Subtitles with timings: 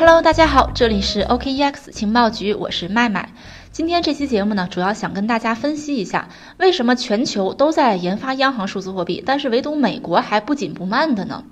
[0.00, 3.34] Hello，大家好，这里是 OKEX 情报局，我是麦麦。
[3.70, 11.44] 今天这期节目呢，主要想跟大家分析一下，为什么全球都在研发央行数字货币，但是唯独美国还不紧不慢的呢？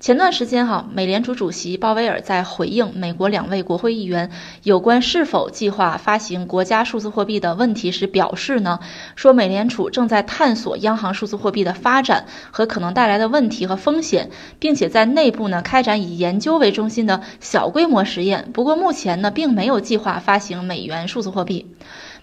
[0.00, 4.30] 前段时间哈，美联储主席鲍威尔在回应美国两位国会议员
[4.62, 8.78] 有关是否计划发行国家数字货币的问题时表示呢，
[9.16, 14.30] 说美联储正在探索央行数字货币的发展和可能带来的问题和风险，
[14.60, 18.50] 并且在内部呢开展以研究为中心的小规模实验。
[18.54, 21.74] 不过目前呢，并没有计划发行美元数字货币。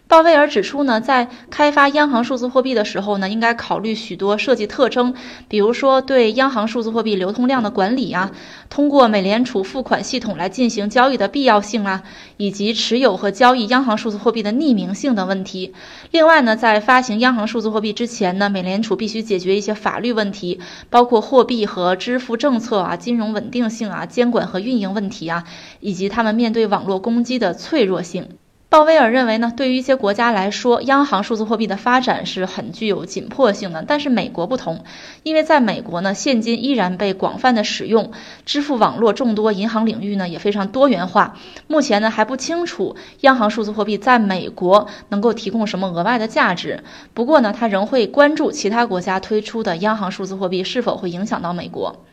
[0.08, 5.16] 鲍威尔指出呢，在开发央行数字货币的时候呢，应该考虑许多设计特征，
[5.48, 8.32] 比如说对央行数字货币流通量管理啊，
[8.70, 12.04] 通过美联储付款系统来进行交易的必要性啊，
[12.38, 15.74] 以及持有和交易央行数字货币的匿名性的问题。
[16.12, 25.44] 另外呢，在发行央行数字货币之前呢，美联储必须解决一些法律问题，包括货币和支付政策啊、金融稳定性啊、监管和运营问题啊，
[25.80, 28.30] 以及他们面对网络攻击的脆弱性。
[28.68, 33.86] 鲍威尔认为呢，对于一些国家来说，央行数字货币的发展是很具有紧迫性的。
[33.88, 34.84] 但是美国不同，
[35.24, 38.12] 因为在美国呢，现金依然被广泛的使用，
[38.46, 41.38] 支付网络众多，银行领域呢也非常多元化。
[41.68, 46.84] 目前呢还不清楚央行数字货币在美国能够提供什么额外的价值。
[47.14, 52.04] 不过呢，他仍会关注其他国家推出的央行数字货币是否会影响到美国。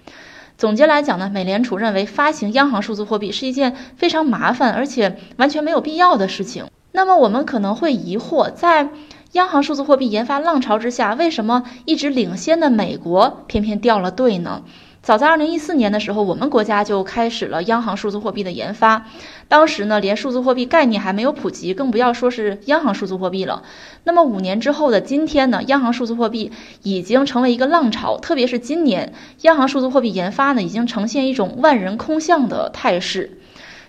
[0.56, 6.66] 总结来讲呢，美联储认为发行央行数字货币是一件非常麻烦而且完全没有必要的事情。
[6.92, 8.90] 那么我们可能会疑惑，在
[9.32, 14.62] 央行数字货币研发浪潮之下，为什么一直领先的美国偏偏掉了队呢？
[15.02, 19.04] 早在二零一四年的时候，我们国家就开始了央行数字货币的研发。
[19.48, 23.64] 当时呢，连数字货币概念还没有普及，更不要说是央行数字货币了。
[24.04, 26.52] 那么五年之后的今天呢，央行数字货币
[26.84, 28.20] 已经成为一个浪潮。
[28.20, 33.38] 特别是今年，央行数字货币研发呢，已经呈现一种万人空巷的态势。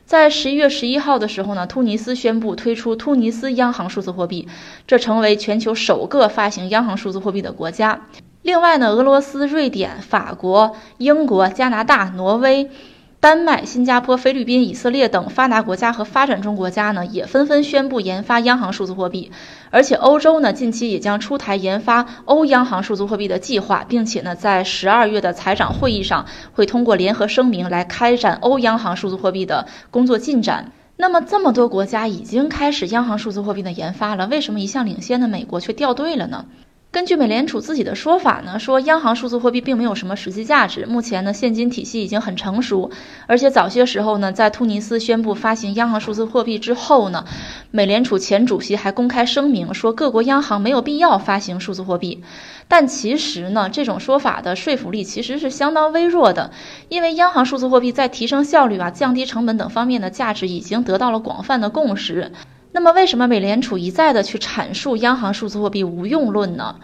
[0.05, 4.47] 在十一月十一号的时候呢，突尼斯宣布推出突尼斯央行数字货币，
[4.87, 8.07] 这成为全球首个发行央行数字货币的国家。
[8.43, 12.69] 另外呢，俄罗斯、瑞典、法国、英国、加拿大、挪威、
[13.21, 19.31] 丹麦、新加坡、菲律宾、以色列等发达国家和发展中国家呢，也纷纷宣布研发央行数字货币。
[19.69, 30.73] 而且欧洲呢，近期也将出台研发欧央行数字货币的计划，并且呢，在十二月的财长会议上会通过联合声明来开展欧央行数字货币的工作进展。
[30.97, 36.45] 那么，这么多国家已经开始央行数字货币的研发了，为什么一向领先的美国却掉队了呢？
[36.93, 40.85] 根据美联储自己的说法呢，说央行数字货币并没有什么实际价值。
[40.85, 42.91] 目前呢，现金体系已经很成熟，
[43.25, 47.25] 而且早些时候呢，在突尼斯宣布发行央行数字货币之后呢，
[47.71, 52.21] 美联储前主席还公开声明说，各国央行没有必要发行数字货币。
[52.67, 56.51] 但其实呢，这种说法的说服力其实是相当微弱的，
[56.89, 62.31] 因为央行数字货币在提升效率啊、降低成本等方面的价值已经得到了广泛的共识。
[62.75, 66.79] 那么，为什么美联储一再的去阐述央行数字货币无用论呢？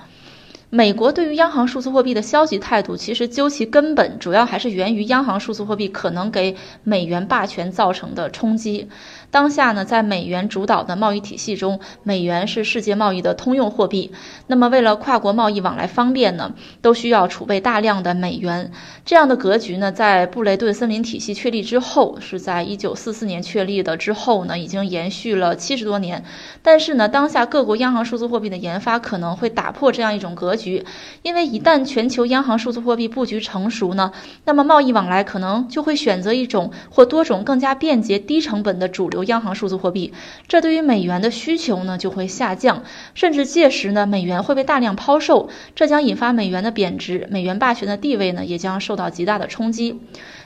[0.72, 8.88] 美国对于央行数字货币的消极态度，其实究其根本，主要还是源于央行数字货币可能给美元霸权造成的冲击。
[9.31, 14.12] 当下呢，在美元主导的贸易体系中，美元是世界贸易的通用货币。
[14.46, 16.53] 那么，为了跨国贸易往来方便呢，
[16.84, 18.72] 都需要储备大量的美元。
[19.06, 26.24] 这样的格局呢，在布雷顿森林体系确立之后，是在一九四四年确立的之后呢，已经延续了七十多年。
[26.62, 30.86] 但是呢，当下各国央行数字货币的研发可能会打破这样一种格局，局
[31.24, 34.12] 因为一旦全球央行数字货币布局成熟呢，
[34.44, 39.24] 那么贸易往来可能就会选择一种或多种更加便捷、低成本的主流。
[39.30, 40.12] 央行数字货币，
[40.48, 42.84] 这对于美元的需求呢就会下降，
[43.14, 50.00] 甚至届时呢美元会被大量抛售，这将引发美元的贬值，美元霸权的地位呢也将受到极大的冲击。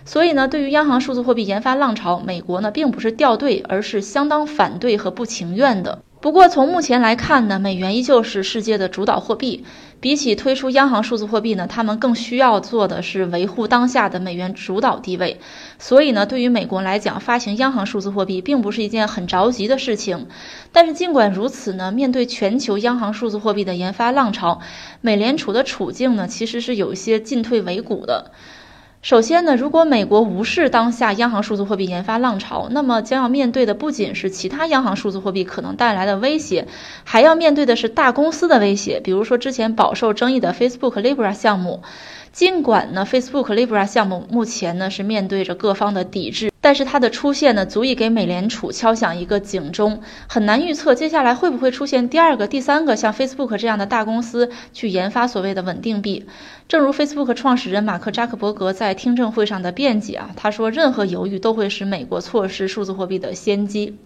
[0.06, 6.04] 所以呢，对于央行数字货币研发浪潮，美国呢并不是掉队，而是相当反对和不情愿的。
[6.24, 9.66] 不过从目前来看呢，美元依旧是世界的主导货币。
[10.00, 15.42] 比起推出央行数字货币呢，他们更需要做的是维护当下的美元主导地位。
[15.80, 20.28] 所以呢，对于美国来讲，发行央行数字货币并不是一件很着急的事情。
[20.72, 24.62] 但是尽管如此呢，面对全球央行数字货币的研发浪潮，
[25.02, 28.32] 美联储的处境呢，其实是有一些进退维谷的。
[29.04, 36.70] 首先呢，如果美国无视当下央行数字货币研发浪潮，那么将要面对的不仅是其他央行数字货币可能带来的威胁，
[37.04, 41.84] 还要面对的是大公司的威胁，比如说之前饱受争议的 Facebook Libra 项目。
[42.34, 50.02] 尽管呢，Facebook Libra 项目目前呢是面对着各方的抵制，但是它的出现呢，足以给美联储敲响一个警钟。
[50.28, 56.26] 很难预测接下来会不会出现第二个、第三个像 Facebook 这样的大公司去研发所谓的稳定币。
[56.68, 64.00] 正如 Facebook 创始人马克扎克伯格在听证会上的辩解啊，他说，任何犹豫都会使美国错失数字货币的先机。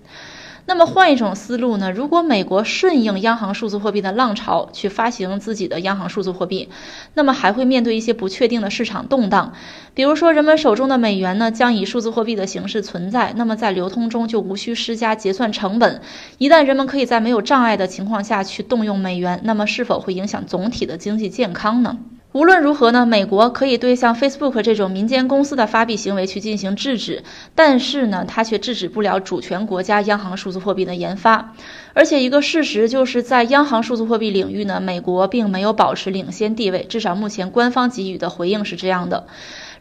[0.70, 1.92] 那么换一种思路呢？
[1.92, 6.68] 如果美国顺应央行数字货币的浪潮去发行自己的央行数字货币，
[7.14, 9.54] 那么还会面对一些不确定的市场动荡。
[9.94, 16.02] 比如说，人们手中的美元呢将以数字货币的形式存在，那么在流通中就无需施加结算成本。
[16.38, 21.98] 一旦人们可以在没有障碍的情况下去动用美元，那么是否会影响总体的经济健康呢？
[22.34, 27.24] 无论如何呢，美国可以对像 Facebook 这种民间公司的发币行为去进行制止，
[27.56, 31.54] 但是呢，它却制止不了主权国家央行数字货币的研发。
[31.94, 39.26] 而且一个事实就是在央行数字货币领域呢，美国并没有保持领先地位，至少目前官方给予的回应是这样的。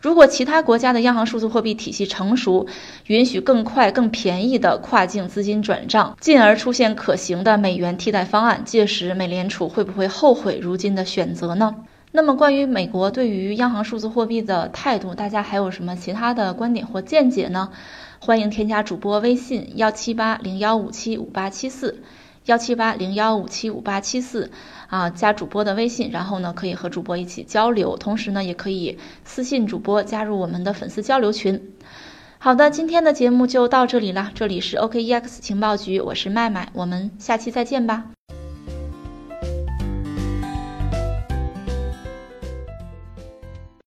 [0.01, 2.69] 如果其他国家的央行数字货币体系成熟，
[3.07, 11.75] 允许更快、更便宜的跨境资金转账，进而出现可行的美元替代方案，届时美联储会不会后悔如今的选择呢？
[12.17, 17.69] 那么，关于美国对于央行数字货币的态度，大家还有什么其他的观点或见解呢？
[18.21, 22.01] 欢迎添加主播微信幺七八零幺五七五八七四，
[22.47, 24.51] 幺七八零幺五七五八七四
[24.89, 28.97] 啊，加主播的微信，然后呢可以和主播一起交流，同时呢也可以
[29.27, 31.75] 私信主播加入我们的粉丝交流群。
[32.39, 38.16] 好的，今天的节目就到这里了，这里是 OKEX 情报局，我是麦麦，我们下期再见吧。